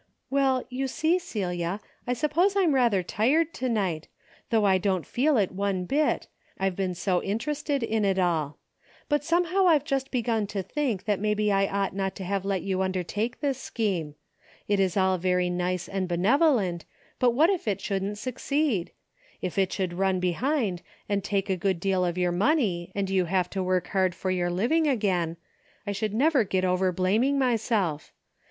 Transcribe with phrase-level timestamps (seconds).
[0.31, 4.07] "Well, you see, Celia, I suppose I'm rather tired to night,
[4.49, 6.27] though I don't feel it one bit,
[6.59, 8.57] I've been so interested in it all.
[9.09, 12.63] But somehow I've just begun to think that maybe I ought not to have let
[12.63, 14.15] you undertake this scheme.
[14.67, 16.83] It is all very nice and benevolent,
[17.19, 18.93] but what if it shouldn't succeed?
[19.39, 23.25] If it should run behind and take a good deal of your money and you
[23.25, 25.37] have to Avork hard for your living again,
[25.85, 28.11] I should never get over blaming myself.